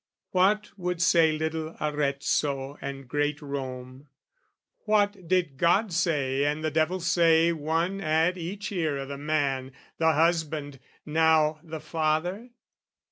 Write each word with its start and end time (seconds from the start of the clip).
What 0.31 0.71
would 0.79 0.99
say 0.99 1.31
little 1.33 1.77
Arezzo 1.79 2.75
and 2.81 3.07
great 3.07 3.39
Rome, 3.39 4.07
And 4.07 4.85
what 4.85 5.27
did 5.27 5.57
God 5.59 5.93
say 5.93 6.43
and 6.43 6.63
the 6.63 6.71
devil 6.71 6.99
say 6.99 7.53
One 7.53 8.01
at 8.03 8.35
each 8.35 8.71
ear 8.71 8.97
o' 8.97 9.05
the 9.05 9.19
man, 9.19 9.73
the 9.99 10.13
husband, 10.13 10.79
now 11.05 11.59
The 11.61 11.79
father? 11.79 12.49